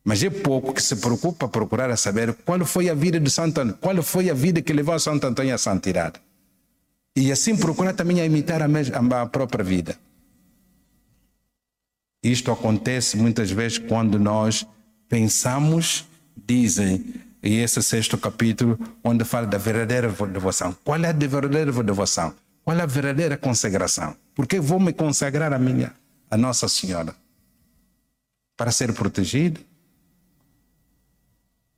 [0.03, 3.61] Mas é pouco que se preocupa procurar a saber qual foi a vida de Santo
[3.61, 6.19] Antônio, qual foi a vida que levou Santo Antônio à santidade.
[7.15, 9.97] E assim procurar também a imitar a, mesma, a própria vida.
[12.21, 14.65] Isto acontece muitas vezes quando nós
[15.07, 20.75] pensamos, dizem, e esse sexto capítulo, onde fala da verdadeira devoção.
[20.83, 22.33] Qual é a verdadeira devoção?
[22.63, 24.15] Qual é a verdadeira consagração?
[24.33, 25.93] Porque vou me consagrar a minha,
[26.31, 27.13] a Nossa Senhora?
[28.55, 29.59] Para ser protegido?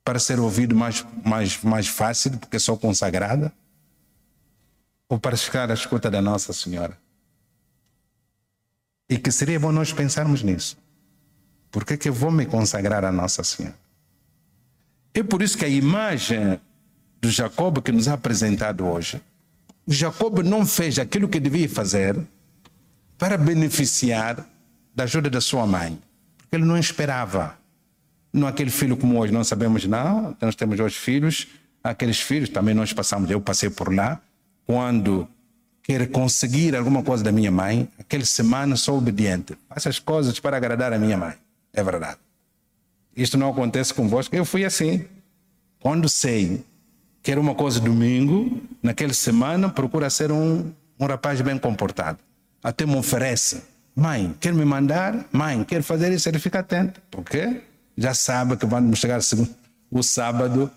[0.06, 3.52] Para ser ouvido mais, mais, mais fácil, porque sou consagrada?
[5.08, 6.96] ou para chegar à escuta da Nossa Senhora.
[9.08, 10.76] E que seria bom nós pensarmos nisso.
[11.70, 13.76] Por que, que eu vou me consagrar à Nossa Senhora?
[15.14, 16.60] É por isso que a imagem
[17.20, 19.20] do Jacob que nos é apresentado hoje,
[19.86, 22.20] Jacob não fez aquilo que devia fazer
[23.16, 24.44] para beneficiar
[24.94, 25.98] da ajuda da sua mãe,
[26.36, 27.56] porque ele não esperava.
[28.32, 31.46] Não aquele filho como hoje, não sabemos não, nós temos hoje filhos,
[31.82, 34.20] aqueles filhos também nós passamos, eu passei por lá,
[34.66, 35.28] quando
[35.82, 39.56] quer conseguir alguma coisa da minha mãe, aquela semana sou obediente.
[39.68, 41.34] Faço as coisas para agradar a minha mãe.
[41.72, 42.18] É verdade.
[43.16, 44.34] Isto não acontece convosco.
[44.34, 45.04] Eu fui assim.
[45.78, 46.64] Quando sei
[47.22, 52.18] que era uma coisa domingo, naquela semana procura ser um, um rapaz bem comportado.
[52.62, 53.62] Até me oferece.
[53.94, 55.24] Mãe, quer me mandar?
[55.32, 56.28] Mãe, quer fazer isso?
[56.28, 57.00] Ele fica atento.
[57.10, 57.62] Porque
[57.96, 59.20] já sabe que vamos chegar
[59.90, 60.70] o sábado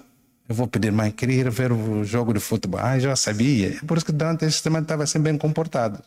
[0.50, 2.80] eu vou pedir, mãe, queria ir ver o jogo de futebol.
[2.82, 3.78] Ah, já sabia.
[3.78, 6.02] É por isso que durante esse semana estava sempre bem comportado.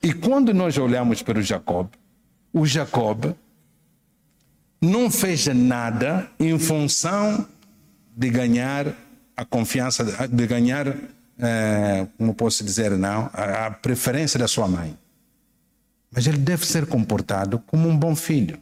[0.00, 1.88] E quando nós olhamos para o Jacob,
[2.52, 3.34] o Jacob
[4.80, 7.44] não fez nada em função
[8.16, 8.94] de ganhar
[9.36, 10.86] a confiança, de ganhar,
[11.40, 14.96] é, como posso dizer, não, a, a preferência da sua mãe.
[16.12, 18.60] Mas ele deve ser comportado como um bom filho,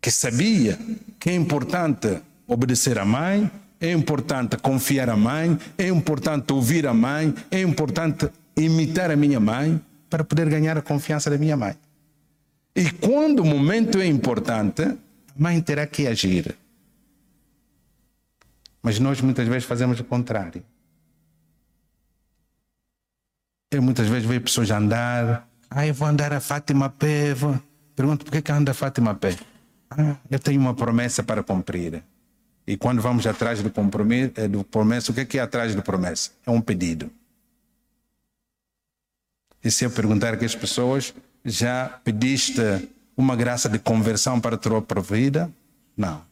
[0.00, 0.78] que sabia
[1.18, 6.94] que é importante obedecer à mãe, é importante confiar à mãe, é importante ouvir a
[6.94, 11.76] mãe, é importante imitar a minha mãe para poder ganhar a confiança da minha mãe.
[12.74, 14.96] E quando o momento é importante, a
[15.36, 16.56] mãe terá que agir.
[18.82, 20.62] Mas nós muitas vezes fazemos o contrário.
[23.70, 25.48] Eu muitas vezes vejo pessoas andar.
[25.70, 27.34] Ah, eu vou andar a Fátima a pé.
[27.94, 29.36] Pergunto por que, anda a Fátima a pé?
[29.90, 32.02] Ah, eu tenho uma promessa para cumprir.
[32.66, 35.74] E quando vamos atrás do compromisso, eh, do promessa, o que é, que é atrás
[35.74, 36.30] do promessa?
[36.46, 37.10] É um pedido.
[39.62, 41.12] E se eu perguntar aqui às pessoas,
[41.44, 42.60] já pediste
[43.16, 45.50] uma graça de conversão para a tua vida?
[45.96, 46.24] Não.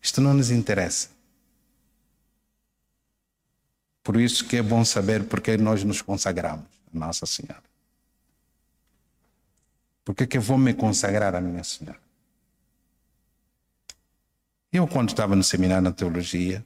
[0.00, 1.08] Isto não nos interessa.
[4.02, 7.62] Por isso que é bom saber porque nós nos consagramos a Nossa Senhora.
[10.04, 11.98] Por que, que eu vou me consagrar à minha Senhora?
[14.72, 16.64] Eu, quando estava no seminário na teologia,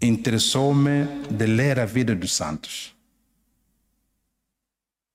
[0.00, 2.94] interessou-me de ler a vida dos santos.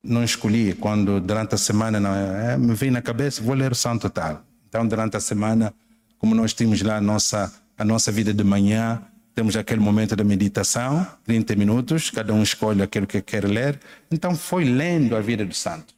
[0.04, 3.76] Não escolhi, quando durante a semana não, é, me veio na cabeça, vou ler o
[3.76, 4.44] santo tal.
[4.68, 5.72] Então, durante a semana,
[6.18, 9.04] como nós tínhamos lá a nossa, a nossa vida de manhã,
[9.36, 13.80] temos aquele momento da meditação, 30 minutos, cada um escolhe aquilo que quer ler.
[14.10, 15.96] Então, foi lendo a vida dos santos.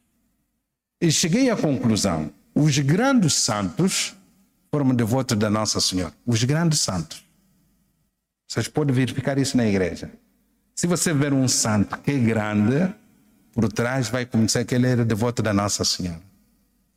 [1.00, 4.14] E cheguei à conclusão: os grandes santos
[4.70, 7.24] foram devotos da Nossa Senhora, os grandes santos.
[8.46, 10.10] Vocês podem verificar isso na igreja.
[10.74, 12.94] Se você ver um santo que é grande,
[13.52, 16.22] por trás vai conhecer que ele era devoto da Nossa Senhora.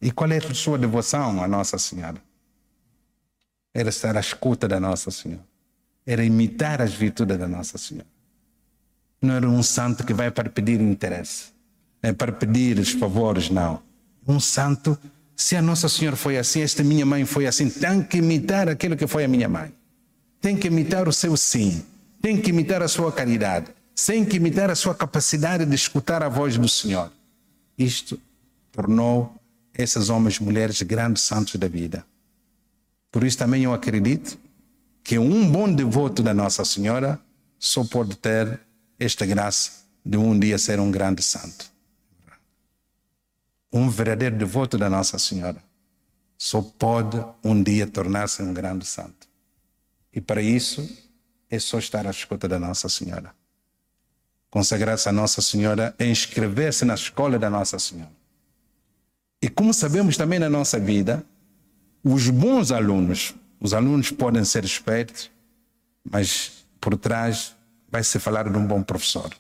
[0.01, 2.21] E qual é a sua devoção à Nossa Senhora?
[3.73, 5.45] Era estar à escuta da Nossa Senhora.
[6.05, 8.07] Era imitar as virtudes da Nossa Senhora.
[9.21, 11.53] Não era um santo que vai para pedir interesse,
[12.01, 13.81] é para pedir os favores, não.
[14.27, 14.97] Um santo
[15.41, 18.95] se a Nossa Senhora foi assim, esta minha mãe foi assim, tem que imitar aquilo
[18.95, 19.73] que foi a minha mãe.
[20.39, 21.83] Tem que imitar o seu sim.
[22.21, 23.71] Tem que imitar a sua caridade.
[24.05, 27.11] Tem que imitar a sua capacidade de escutar a voz do Senhor.
[27.75, 28.19] Isto
[28.71, 29.35] tornou
[29.75, 32.05] esses homens e mulheres grandes santos da vida.
[33.11, 34.37] Por isso também eu acredito
[35.03, 37.19] que um bom devoto da Nossa Senhora
[37.57, 38.59] só pode ter
[38.99, 39.71] esta graça
[40.05, 41.71] de um dia ser um grande santo
[43.71, 45.61] um verdadeiro devoto da Nossa Senhora
[46.37, 49.27] só pode um dia tornar-se um grande santo.
[50.11, 50.89] E para isso
[51.49, 53.33] é só estar à escuta da Nossa Senhora.
[54.49, 58.11] Consagrar-se a Nossa Senhora é inscrever-se na escola da Nossa Senhora.
[59.41, 61.23] E como sabemos também na nossa vida,
[62.03, 65.31] os bons alunos, os alunos podem ser espertos,
[66.03, 67.55] mas por trás
[67.89, 69.31] vai se falar de um bom professor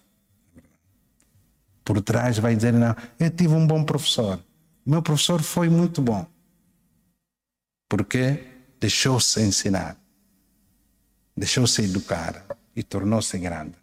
[1.91, 4.41] por trás vai dizer: Não, eu tive um bom professor.
[4.85, 6.25] Meu professor foi muito bom.
[7.89, 8.47] Porque
[8.79, 9.97] deixou-se ensinar,
[11.35, 13.75] deixou-se educar e tornou-se grande.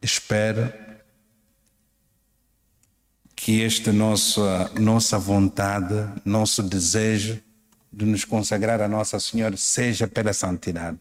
[0.00, 0.72] Espero
[3.34, 7.42] que esta nossa, nossa vontade, nosso desejo
[7.92, 11.00] de nos consagrar a Nossa Senhora seja pela santidade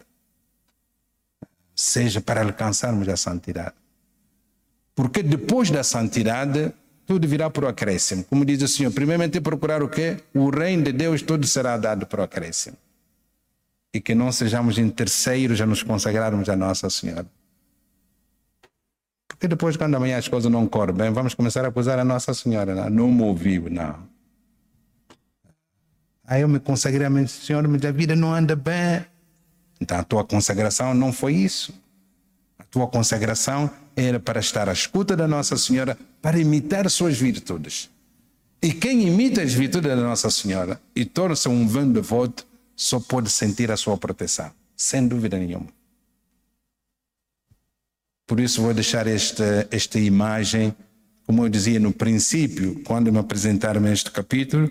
[1.76, 3.76] seja para alcançarmos a santidade.
[4.96, 6.74] Porque depois da santidade,
[7.06, 8.24] tudo virá por acréscimo.
[8.24, 10.18] Como diz o Senhor, primeiramente procurar o quê?
[10.34, 12.78] O reino de Deus, tudo será dado por acréscimo.
[13.94, 17.26] e que não sejamos em terceiros a nos consagrarmos a Nossa Senhora.
[19.26, 22.34] Porque depois, quando amanhã as coisas não correm bem, vamos começar a acusar a Nossa
[22.34, 22.76] Senhora.
[22.76, 24.06] Não, não me ouviu, não.
[26.26, 29.06] Aí eu me consagrei a minha Senhora, mas a vida não anda bem.
[29.80, 31.74] Então a tua consagração não foi isso.
[32.58, 37.90] A tua consagração era para estar à escuta da Nossa Senhora, para imitar suas virtudes.
[38.62, 43.30] E quem imita as virtudes da Nossa Senhora e torna-se um bom devoto, só pode
[43.30, 45.68] sentir a sua proteção, sem dúvida nenhuma.
[48.28, 50.76] Por isso vou deixar esta, esta imagem,
[51.28, 54.70] como eu dizia no princípio, quando me apresentaram este capítulo,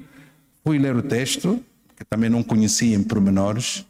[0.65, 1.65] fui ler o texto,
[1.97, 3.87] que também não conhecia em pormenores,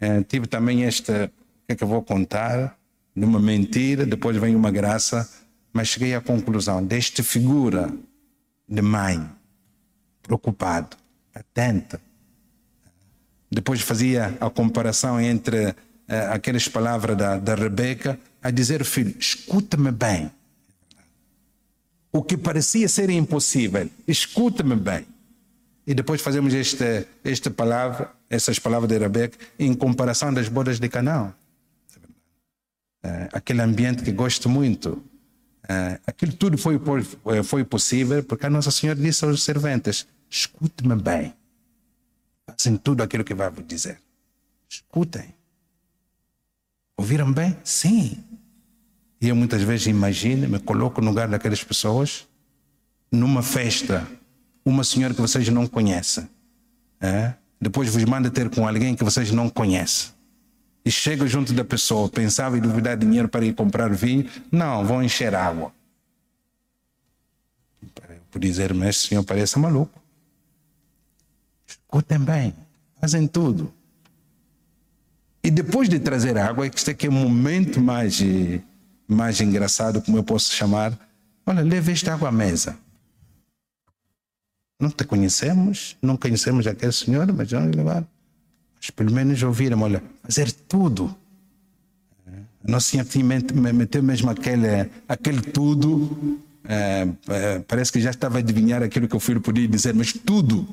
[0.00, 1.30] é, tive também esta,
[1.66, 2.78] que é que eu vou contar,
[3.14, 5.28] numa mentira, depois vem uma graça,
[5.72, 7.92] mas cheguei à conclusão desta figura
[8.68, 9.28] de mãe,
[10.22, 10.96] preocupado,
[11.34, 12.00] atenta.
[13.50, 15.74] Depois fazia a comparação entre uh,
[16.32, 20.30] aquelas palavras da, da Rebeca, a dizer, filho, escuta-me bem.
[22.12, 25.06] O que parecia ser impossível, escuta-me bem.
[25.86, 30.88] E depois fazemos esta, esta palavra, essas palavras de Rebeca, em comparação das bodas de
[30.88, 31.32] Canaã.
[33.02, 35.02] É, aquele ambiente que gosto muito.
[35.68, 36.80] É, aquilo tudo foi,
[37.44, 41.34] foi possível porque a Nossa Senhora disse aos serventes: escute-me bem.
[42.46, 44.00] Fazem tudo aquilo que vai vos dizer.
[44.68, 45.34] Escutem.
[46.96, 47.56] Ouviram bem?
[47.62, 48.24] Sim.
[49.20, 52.26] E eu muitas vezes imagino, me coloco no lugar daquelas pessoas,
[53.10, 54.06] numa festa,
[54.64, 56.28] uma senhora que vocês não conhecem.
[57.00, 57.34] É?
[57.60, 60.10] Depois vos manda ter com alguém que vocês não conhecem.
[60.84, 64.28] E chega junto da pessoa, pensava em duvidar dinheiro para ir comprar vinho.
[64.50, 65.72] Não, vão encher água.
[68.30, 70.00] Por dizer, mas esse senhor parece maluco.
[71.66, 72.54] Escutem bem,
[73.00, 73.72] fazem tudo.
[75.42, 78.20] E depois de trazer água, este aqui é o momento mais
[79.08, 80.92] mais engraçado, como eu posso chamar,
[81.46, 82.76] olha, leve esta água à mesa.
[84.80, 88.06] Não te conhecemos, não conhecemos aquele senhor, mas vamos levar.
[88.76, 91.14] Mas pelo menos ouviram, olha, fazer tudo.
[92.62, 93.04] Senhora tinha
[93.72, 96.38] meteu mesmo aquele, aquele tudo.
[96.64, 100.12] É, é, parece que já estava a adivinhar aquilo que o filho podia dizer, mas
[100.12, 100.68] tudo.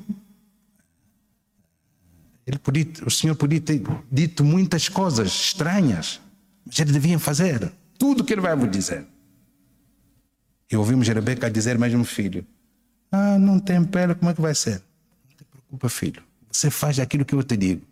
[2.46, 6.20] Ele podia, o Senhor podia ter dito muitas coisas estranhas,
[6.64, 9.04] mas eles deviam fazer tudo que ele vai vos dizer.
[10.70, 12.44] E ouvimos Rebeca dizer mesmo, filho,
[13.10, 14.82] ah, não tem pele, como é que vai ser?
[15.28, 16.22] Não te preocupa, filho.
[16.50, 17.82] Você faz aquilo que eu te digo.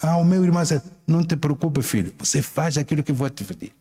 [0.00, 2.12] Ah, o meu irmão disse, não te preocupe, filho.
[2.18, 3.74] Você faz aquilo que eu vou te pedir.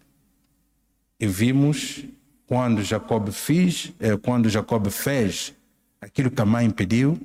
[1.19, 2.05] E vimos
[2.45, 5.53] quando Jacob fez, eh, quando Jacob fez
[6.01, 7.19] aquilo que a mãe pediu,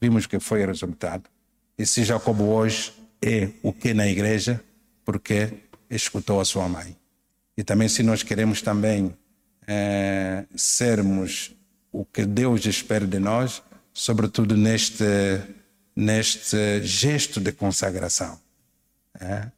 [0.00, 1.24] vimos que foi resultado.
[1.76, 4.62] E se Jacob hoje é o que na igreja,
[5.04, 5.52] porque
[5.90, 6.96] escutou a sua mãe.
[7.56, 9.14] E também se nós queremos também
[9.66, 11.54] é, sermos
[11.92, 15.04] o que Deus espera de nós, sobretudo neste,
[15.94, 18.38] neste gesto de consagração.
[19.18, 19.50] É,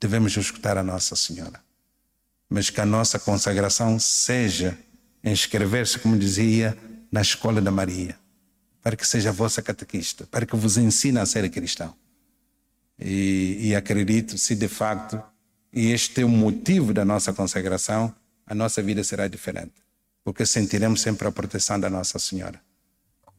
[0.00, 1.60] devemos escutar a Nossa Senhora.
[2.48, 4.76] Mas que a nossa consagração seja
[5.22, 6.76] inscrever-se, como dizia,
[7.10, 8.16] na escola da Maria,
[8.82, 11.94] para que seja vossa catequista, para que vos ensine a ser cristão.
[12.98, 15.22] E, e acredito, se de facto
[15.72, 18.14] e este é o motivo da nossa consagração,
[18.46, 19.74] a nossa vida será diferente,
[20.24, 22.60] porque sentiremos sempre a proteção da Nossa Senhora.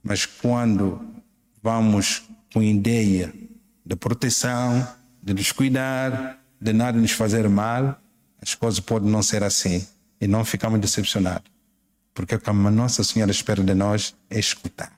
[0.04, 1.00] Mas quando
[1.62, 3.34] vamos com ideia
[3.86, 4.88] de proteção,
[5.22, 8.00] de nos cuidar, de nada nos fazer mal,
[8.42, 9.88] as coisas podem não ser assim
[10.20, 11.52] e não ficamos decepcionados.
[12.14, 14.92] Porque o que a Nossa Senhora espera de nós é escutar.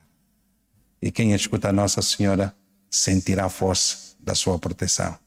[1.01, 2.55] E quem escuta a Nossa Senhora
[2.89, 5.17] sentirá a força da sua proteção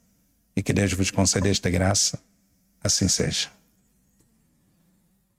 [0.56, 2.18] e que Deus vos conceda esta graça,
[2.82, 3.55] assim seja.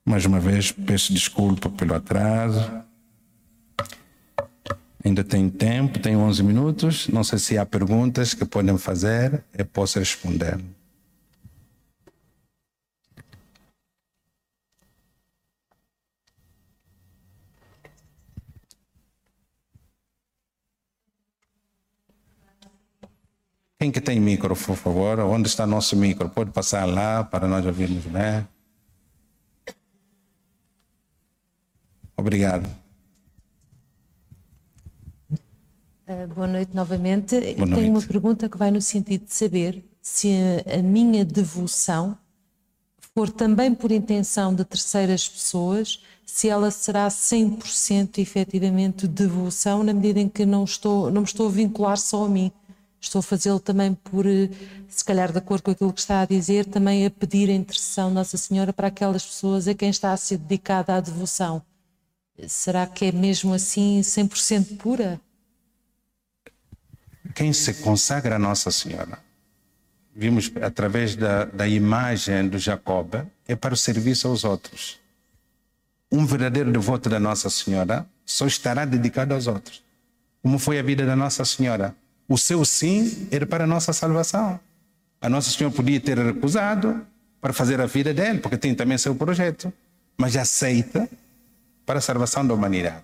[0.07, 2.81] Mais uma vez, peço desculpa pelo atraso.
[5.03, 7.07] Ainda tenho tempo, tenho 11 minutos.
[7.09, 10.57] Não sei se há perguntas que podem fazer, eu posso responder.
[23.77, 25.19] Quem que tem micro, por favor?
[25.19, 26.29] Onde está nosso micro?
[26.29, 28.47] Pode passar lá para nós ouvirmos bem.
[32.17, 32.67] Obrigado.
[35.31, 37.39] Uh, boa noite novamente.
[37.39, 37.75] Boa noite.
[37.75, 40.33] Tenho uma pergunta que vai no sentido de saber se
[40.65, 42.17] a, a minha devoção
[43.13, 50.19] for também por intenção de terceiras pessoas, se ela será 100% efetivamente devoção, na medida
[50.19, 52.51] em que não, estou, não me estou a vincular só a mim
[52.99, 54.49] estou a fazê-lo também por, eh,
[54.87, 58.09] se calhar de acordo com aquilo que está a dizer, também a pedir a intercessão
[58.09, 61.61] Nossa Senhora para aquelas pessoas a quem está a ser dedicada a devoção.
[62.45, 65.19] Será que é mesmo assim 100% pura?
[67.33, 69.19] Quem se consagra a Nossa Senhora,
[70.15, 73.15] vimos através da, da imagem do Jacob,
[73.47, 74.99] é para o serviço aos outros.
[76.11, 79.83] Um verdadeiro devoto da Nossa Senhora só estará dedicado aos outros.
[80.41, 81.95] Como foi a vida da Nossa Senhora?
[82.29, 84.59] O seu sim era para a nossa salvação.
[85.19, 87.05] A Nossa Senhora podia ter recusado
[87.41, 89.71] para fazer a vida dele, porque tem também seu projeto,
[90.17, 91.09] mas aceita
[91.87, 93.01] para a salvação da humanidade.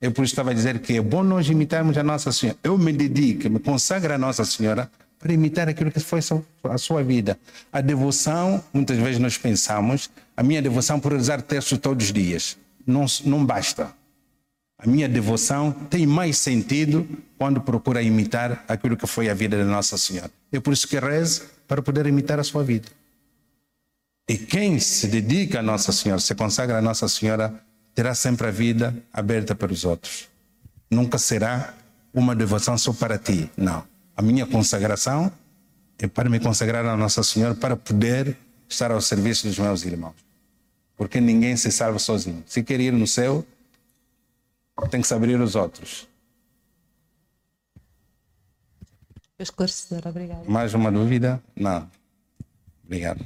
[0.00, 2.58] Eu por isso estava a dizer que é bom nós imitarmos a Nossa Senhora.
[2.62, 6.20] Eu me dedico, me consagro a Nossa Senhora para imitar aquilo que foi
[6.64, 7.38] a sua vida.
[7.72, 12.58] A devoção, muitas vezes nós pensamos, a minha devoção por rezar textos todos os dias.
[12.86, 13.90] Não, não basta.
[14.78, 19.64] A minha devoção tem mais sentido quando procura imitar aquilo que foi a vida da
[19.64, 20.30] Nossa Senhora.
[20.52, 22.88] É por isso que rezo para poder imitar a sua vida.
[24.28, 27.58] E quem se dedica a Nossa Senhora, se consagra a Nossa Senhora,
[27.96, 30.28] terá sempre a vida aberta para os outros.
[30.90, 31.72] Nunca será
[32.12, 33.50] uma devoção só para ti.
[33.56, 33.82] Não.
[34.14, 35.32] A minha consagração
[35.98, 38.36] é para me consagrar a Nossa Senhora para poder
[38.68, 40.14] estar ao serviço dos meus irmãos.
[40.94, 42.44] Porque ninguém se salva sozinho.
[42.46, 43.42] Se quer ir no céu,
[44.90, 46.06] tem que saber os outros.
[49.38, 50.44] Esclarecedor, obrigado.
[50.46, 51.42] Mais uma dúvida?
[51.56, 51.90] Não.
[52.84, 53.24] Obrigado.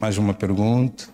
[0.00, 1.06] Mais uma pergunta?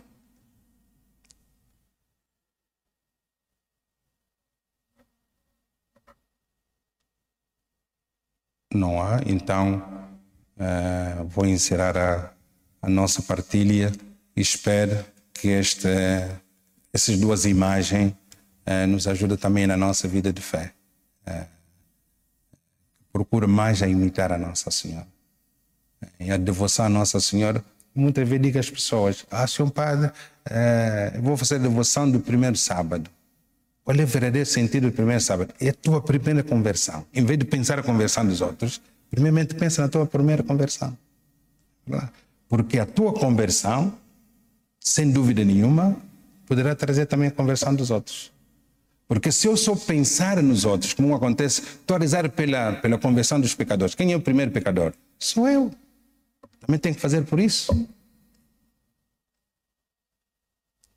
[8.72, 9.78] Não há, então
[10.56, 12.32] uh, vou encerrar a,
[12.80, 13.90] a nossa partilha
[14.36, 15.88] e espero que este,
[16.92, 20.72] essas duas imagens uh, nos ajudem também na nossa vida de fé.
[21.26, 21.44] Uh,
[23.12, 25.08] procura mais a imitar a Nossa Senhora.
[26.20, 27.64] E a devoção à Nossa Senhora,
[27.96, 32.56] muitas vezes digo às pessoas, ah, senhor padre, uh, vou fazer a devoção do primeiro
[32.56, 33.10] sábado.
[33.84, 35.54] Qual é o verdadeiro sentido do primeiro sábado?
[35.60, 37.06] É a tua primeira conversão.
[37.14, 38.80] Em vez de pensar a conversão dos outros,
[39.10, 40.96] primeiramente pensa na tua primeira conversão.
[42.48, 43.96] Porque a tua conversão
[44.86, 45.96] sem dúvida nenhuma,
[46.46, 48.32] poderá trazer também a conversão dos outros.
[49.08, 53.40] Porque se eu só pensar nos outros, como acontece, estou a rezar pela, pela conversão
[53.40, 53.96] dos pecadores.
[53.96, 54.92] Quem é o primeiro pecador?
[55.18, 55.72] Sou eu.
[56.66, 57.88] Também tenho que fazer por isso.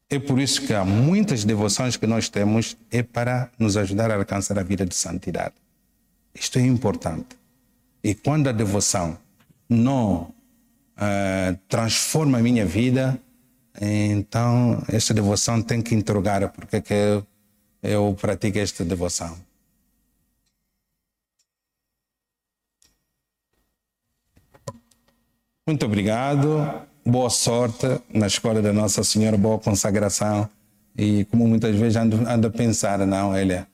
[0.09, 4.15] É por isso que há muitas devoções que nós temos é para nos ajudar a
[4.15, 5.53] alcançar a vida de santidade.
[6.33, 7.37] Isto é importante.
[8.03, 9.19] E quando a devoção
[9.69, 10.33] não
[10.97, 13.21] uh, transforma a minha vida,
[13.79, 17.27] então, esta devoção tem que interrogar porque é que eu,
[17.83, 19.37] eu pratico esta devoção.
[25.69, 30.49] Muito obrigado, boa sorte na escola da Nossa Senhora, boa consagração.
[30.97, 33.67] E como muitas vezes ando, ando a pensar, não, Elia,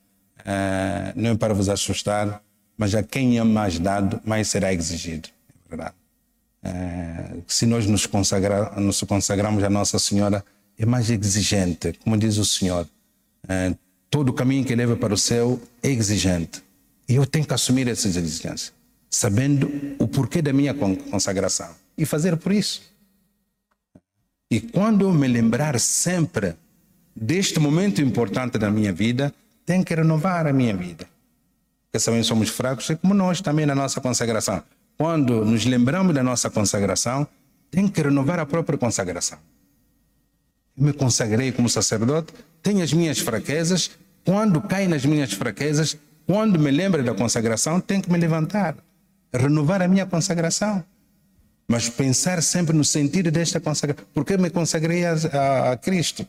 [0.43, 2.43] é, não é para vos assustar,
[2.77, 5.29] mas a quem é mais dado, mais será exigido.
[5.65, 5.93] É verdade.
[6.61, 10.43] É, se nós nos, consagra, nos consagramos a Nossa Senhora,
[10.77, 12.85] é mais exigente, como diz o Senhor.
[13.47, 13.73] É,
[14.09, 16.61] todo o caminho que leva para o céu é exigente.
[17.07, 18.73] E eu tenho que assumir essas exigências,
[19.09, 22.81] sabendo o porquê da minha consagração e fazer por isso.
[24.49, 26.55] E quando eu me lembrar sempre
[27.15, 29.33] deste momento importante da minha vida,
[29.65, 31.07] tenho que renovar a minha vida.
[31.91, 34.63] Porque também somos fracos, é como nós também na nossa consagração
[34.97, 37.27] quando nos lembramos da nossa consagração,
[37.69, 39.37] tem que renovar a própria consagração.
[40.77, 43.91] Eu me consagrei como sacerdote, tenho as minhas fraquezas,
[44.23, 48.75] quando cai nas minhas fraquezas, quando me lembro da consagração, tenho que me levantar,
[49.33, 50.83] renovar a minha consagração.
[51.67, 54.05] Mas pensar sempre no sentido desta consagração.
[54.13, 56.27] Porque me consagrei a, a, a Cristo?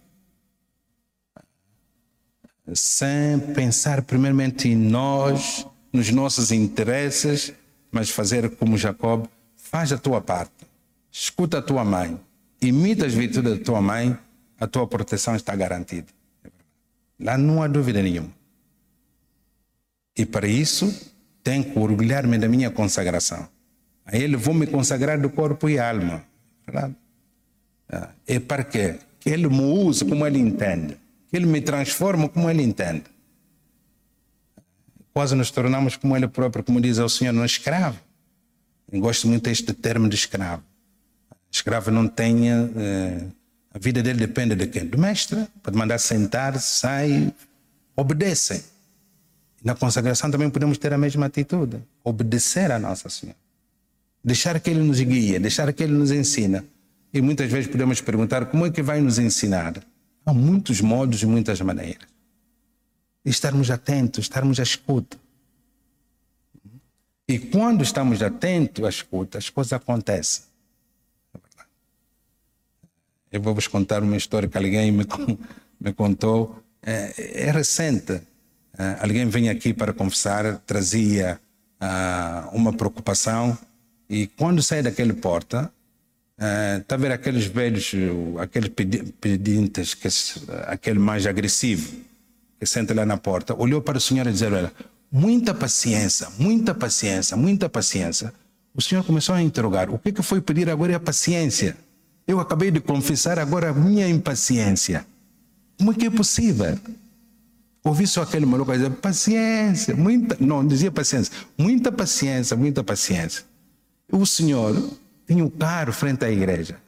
[2.75, 7.53] Sem pensar primeiramente em nós, nos nossos interesses,
[7.93, 10.53] mas fazer como Jacob, faz a tua parte,
[11.11, 12.19] escuta a tua mãe,
[12.61, 14.17] imita as virtudes da tua mãe,
[14.59, 16.09] a tua proteção está garantida.
[17.19, 18.31] Lá não há dúvida nenhuma.
[20.17, 20.93] E para isso,
[21.43, 23.49] tenho que orgulhar-me da minha consagração.
[24.07, 26.25] A Ele vou me consagrar do corpo e alma.
[28.27, 28.99] É para quê?
[29.21, 30.97] Que Ele me use como Ele entende.
[31.29, 33.05] Que Ele me transforme como Ele entende
[35.17, 37.99] quase nos tornamos como ele próprio, como diz o Senhor, um escravo.
[38.93, 40.63] Eu gosto muito deste termo de escravo.
[41.51, 42.51] Escravo não tem.
[42.51, 43.25] Eh,
[43.73, 44.85] a vida dele depende de quem?
[44.85, 45.49] Do mestre.
[45.63, 47.33] Pode mandar sentar, sai,
[47.97, 48.67] obedece.
[49.65, 53.39] Na consagração também podemos ter a mesma atitude, obedecer a Nossa Senhora.
[54.27, 56.65] Deixar que Ele nos guie, deixar que Ele nos ensina.
[57.15, 59.81] E muitas vezes podemos perguntar como é que vai nos ensinar?
[60.25, 62.09] Há muitos modos e muitas maneiras.
[63.25, 65.17] Estarmos atentos, estarmos à escuta.
[67.29, 70.43] E quando estamos atentos à escuta, as coisas acontecem.
[73.31, 75.07] Eu vou vos contar uma história que alguém me,
[75.81, 76.65] me contou.
[76.83, 78.21] É, é recente.
[78.77, 81.41] É, alguém vem aqui para conversar, trazia
[81.81, 83.57] ah, uma preocupação
[84.09, 85.71] e quando sai daquele porta,
[86.81, 87.93] está a ver aqueles velhos,
[88.39, 88.71] aqueles
[89.21, 90.09] pedintes, que,
[90.67, 91.97] aquele mais agressivo,
[92.59, 94.73] que senta lá na porta, olhou para o senhor e disse: Olha,
[95.11, 98.33] muita paciência, muita paciência, muita paciência.
[98.75, 101.77] O senhor começou a interrogar: o que, que foi pedir agora é a paciência?
[102.27, 105.07] Eu acabei de confessar agora a minha impaciência.
[105.79, 106.79] Como é que é possível?
[107.85, 113.45] Ouvi só aquele maluco dizer paciência, muita, não, dizia paciência, muita paciência, muita paciência.
[114.11, 114.75] O senhor
[115.27, 116.79] tem um carro frente à igreja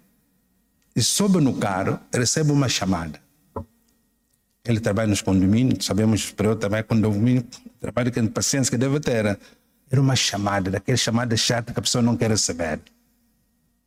[0.94, 3.20] e sobe no carro, recebe uma chamada.
[4.64, 7.46] Ele trabalha nos condomínios, sabemos, para eu trabalhar com condomínio,
[7.80, 9.38] trabalho com paciência que deve ter.
[9.90, 12.80] Era uma chamada, daquela chamada chata que a pessoa não quer receber.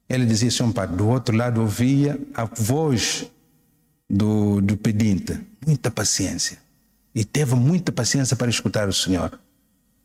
[0.09, 3.29] Ele dizia assim, pai, do outro lado ouvia a voz
[4.09, 6.57] do, do pedinte, muita paciência.
[7.13, 9.39] E teve muita paciência para escutar o Senhor.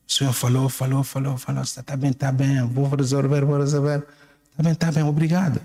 [0.09, 4.07] O Senhor falou, falou, falou, falou, está bem, está bem, vou resolver, vou resolver.
[4.51, 5.61] Está bem, está bem, obrigado.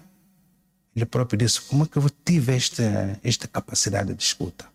[0.96, 4.66] Ele próprio disse, como é que eu tive esta, esta capacidade de escuta?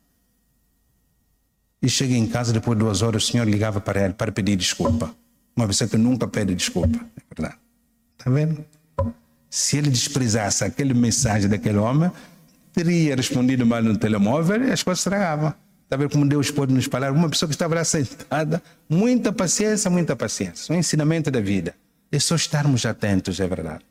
[1.83, 4.57] E cheguei em casa, depois de duas horas, o senhor ligava para ele para pedir
[4.57, 5.15] desculpa.
[5.55, 7.59] Uma pessoa que nunca pede desculpa, é verdade.
[8.19, 8.65] Está vendo?
[9.51, 12.11] Se ele desprezasse aquele mensagem daquele homem,
[12.73, 15.53] teria respondido mal no telemóvel e as coisas estragavam.
[15.87, 17.13] Está vendo como Deus pode nos falar?
[17.13, 20.75] Uma pessoa que estava lá sentada, muita paciência, muita paciência.
[20.75, 21.77] Um ensinamento da vida.
[22.11, 23.85] É só estarmos atentos, é verdade.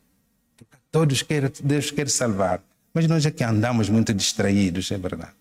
[0.92, 2.62] Todos querem, Deus quer salvar.
[2.92, 5.32] Mas nós é que andamos muito distraídos, é verdade.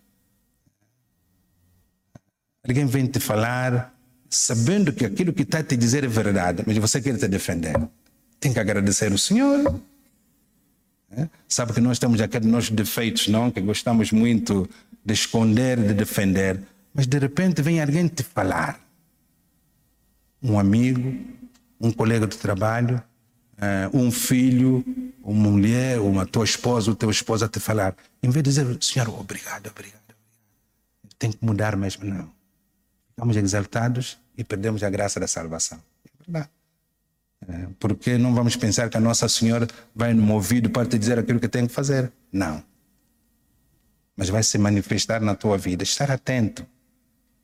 [2.66, 3.94] Alguém vem te falar
[4.30, 7.76] sabendo que aquilo que está a te dizer é verdade, mas você quer te defender.
[8.40, 9.80] Tem que agradecer o Senhor.
[11.12, 11.30] É?
[11.48, 13.50] Sabe que nós temos aqueles nossos defeitos, não?
[13.52, 14.70] Que gostamos muito
[15.06, 16.60] de esconder, de defender.
[16.94, 18.80] Mas de repente vem alguém te falar.
[20.42, 21.16] Um amigo,
[21.80, 23.02] um colega de trabalho,
[23.58, 24.84] eh, um filho,
[25.24, 27.96] uma mulher, uma tua esposa, o teu esposo a te falar.
[28.22, 30.02] Em vez de dizer, Senhor, obrigado, obrigado.
[31.20, 32.32] Tem que mudar mesmo, não.
[33.10, 35.80] Ficamos exaltados e perdemos a graça da salvação.
[36.06, 36.50] É verdade.
[37.48, 41.20] É, porque não vamos pensar que a Nossa Senhora vai no ouvido para te dizer
[41.20, 42.12] aquilo que tem que fazer.
[42.32, 42.64] Não.
[44.16, 45.84] Mas vai se manifestar na tua vida.
[45.84, 46.66] Estar atento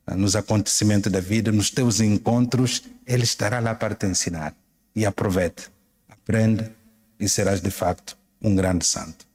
[0.06, 4.54] né, nos acontecimentos da vida, nos teus encontros, Ele estará lá para te ensinar.
[4.94, 5.70] E aproveite,
[6.08, 6.70] aprende
[7.18, 9.31] e serás de facto um grande santo.